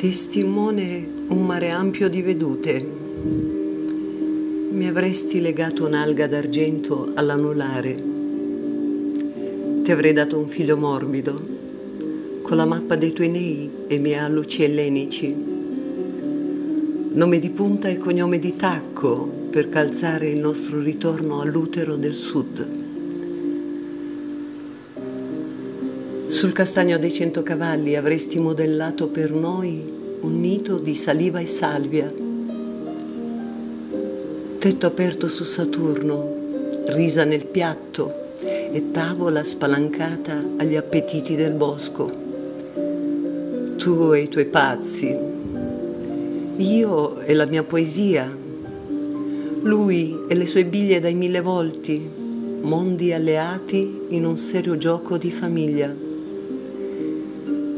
Testimone 0.00 1.06
un 1.28 1.44
mare 1.44 1.68
ampio 1.68 2.08
di 2.08 2.22
vedute. 2.22 2.82
Mi 4.70 4.88
avresti 4.88 5.42
legato 5.42 5.84
un'alga 5.84 6.26
d'argento 6.26 7.10
all'anulare. 7.12 8.02
Ti 9.82 9.92
avrei 9.92 10.14
dato 10.14 10.38
un 10.38 10.48
figlio 10.48 10.78
morbido 10.78 11.38
con 12.40 12.56
la 12.56 12.64
mappa 12.64 12.96
dei 12.96 13.12
tuoi 13.12 13.28
nei 13.28 13.70
e 13.88 13.96
i 13.96 13.98
miei 13.98 14.20
alluci 14.20 14.62
ellenici. 14.62 15.36
Nome 17.12 17.38
di 17.38 17.50
punta 17.50 17.88
e 17.88 17.98
cognome 17.98 18.38
di 18.38 18.56
tacco 18.56 19.30
per 19.50 19.68
calzare 19.68 20.30
il 20.30 20.40
nostro 20.40 20.80
ritorno 20.80 21.42
all'utero 21.42 21.96
del 21.96 22.14
sud. 22.14 22.79
Sul 26.40 26.52
castagno 26.52 26.96
dei 26.96 27.12
cento 27.12 27.42
cavalli 27.42 27.96
avresti 27.96 28.40
modellato 28.40 29.08
per 29.08 29.30
noi 29.30 29.84
un 30.22 30.40
nido 30.40 30.78
di 30.78 30.94
saliva 30.94 31.38
e 31.38 31.44
salvia. 31.44 32.10
Tetto 34.58 34.86
aperto 34.86 35.28
su 35.28 35.44
Saturno, 35.44 36.34
risa 36.86 37.24
nel 37.24 37.44
piatto 37.44 38.38
e 38.40 38.90
tavola 38.90 39.44
spalancata 39.44 40.42
agli 40.56 40.76
appetiti 40.76 41.36
del 41.36 41.52
bosco. 41.52 42.10
Tu 43.76 44.12
e 44.14 44.20
i 44.20 44.28
tuoi 44.30 44.46
pazzi, 44.46 45.14
io 46.56 47.18
e 47.18 47.34
la 47.34 47.44
mia 47.44 47.64
poesia, 47.64 48.26
lui 49.60 50.18
e 50.26 50.34
le 50.34 50.46
sue 50.46 50.64
biglie 50.64 51.00
dai 51.00 51.14
mille 51.14 51.42
volti, 51.42 52.00
mondi 52.62 53.12
alleati 53.12 54.06
in 54.08 54.24
un 54.24 54.38
serio 54.38 54.78
gioco 54.78 55.18
di 55.18 55.30
famiglia. 55.30 56.08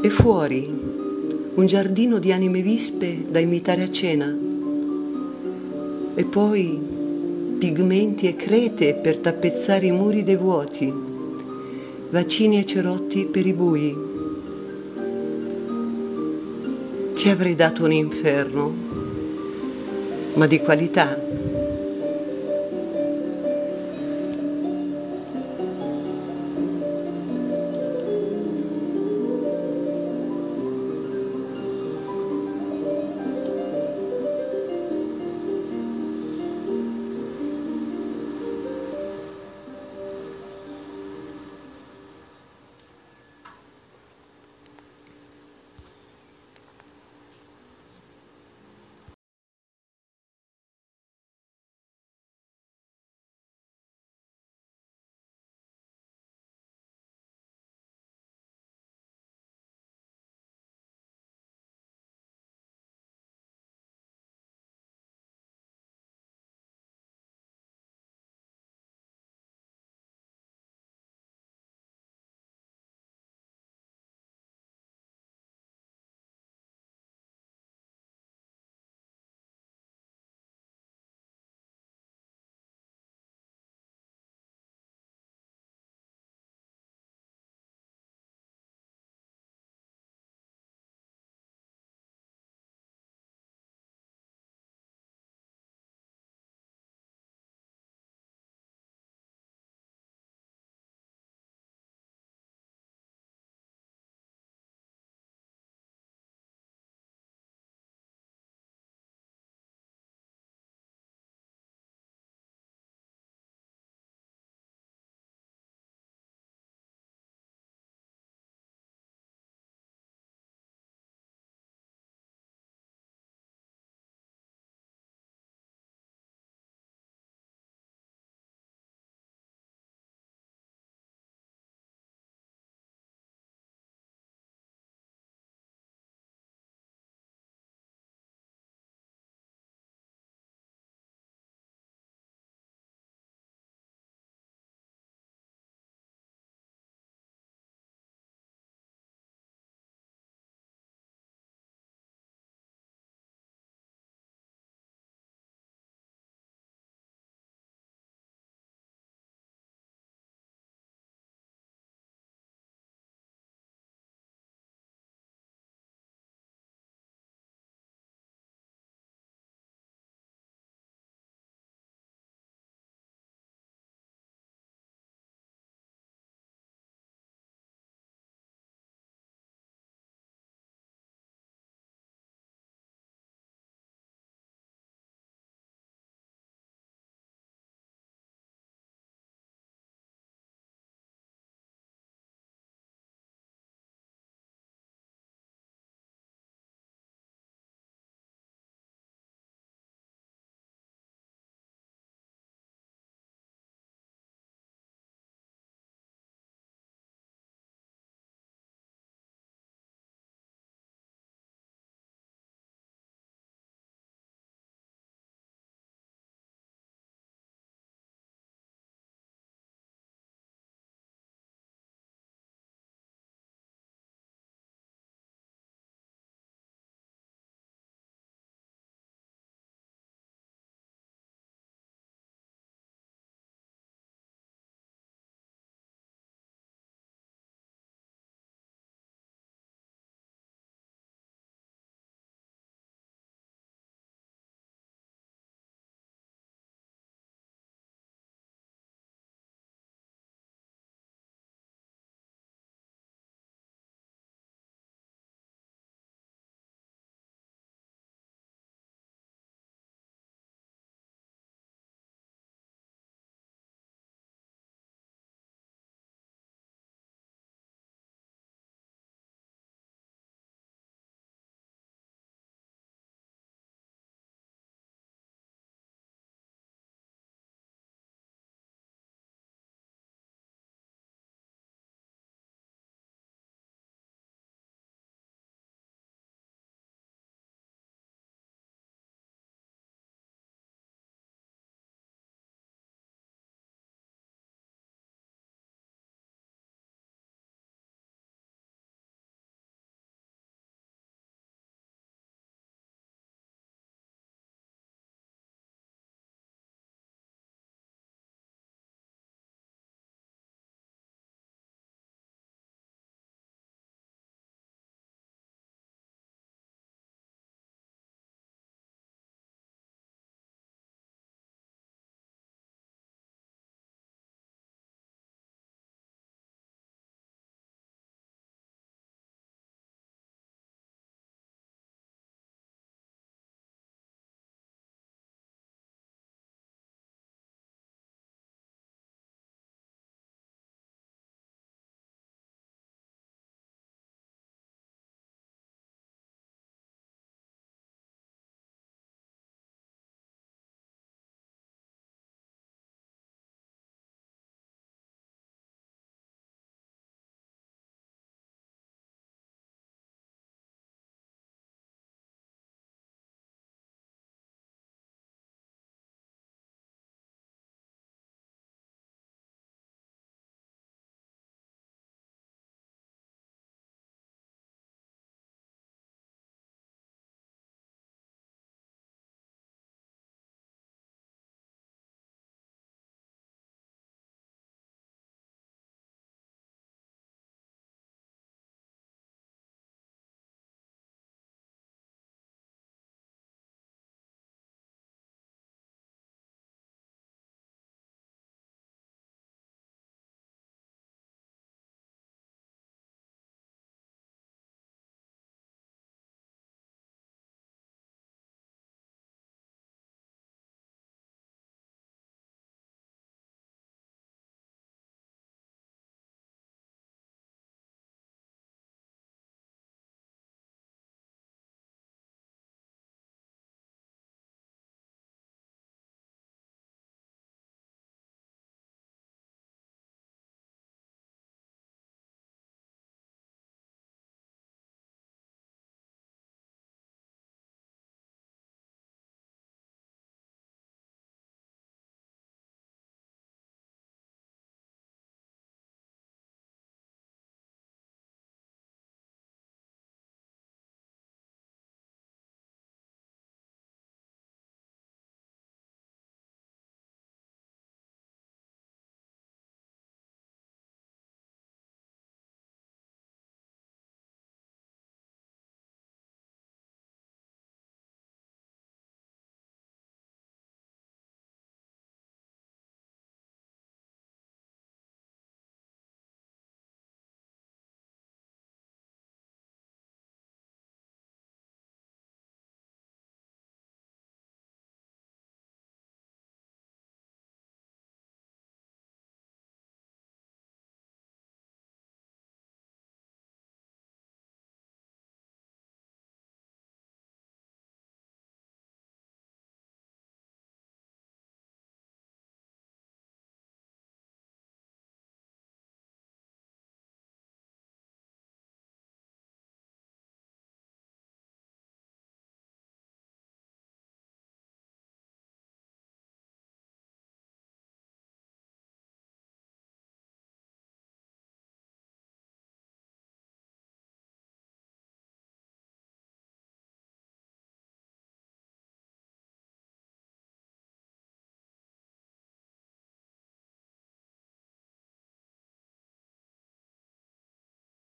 E 0.05 0.11
fuori 0.11 0.69
un 1.55 1.65
giardino 1.67 2.19
di 2.19 2.33
anime 2.33 2.61
vispe 2.61 3.25
da 3.31 3.39
imitare 3.39 3.85
a 3.85 3.91
cena. 3.91 4.37
E 6.15 6.25
poi 6.25 6.81
pigmenti 7.57 8.27
e 8.27 8.35
crete 8.35 8.95
per 8.95 9.19
tappezzare 9.19 9.87
i 9.87 9.93
muri 9.93 10.25
dei 10.25 10.35
vuoti, 10.35 10.93
vaccini 12.11 12.59
e 12.59 12.67
cerotti 12.67 13.27
per 13.27 13.47
i 13.47 13.53
bui. 13.53 13.97
Ti 17.15 17.29
avrei 17.29 17.55
dato 17.55 17.85
un 17.85 17.93
inferno, 17.93 18.75
ma 20.35 20.47
di 20.49 20.59
qualità. 20.59 21.17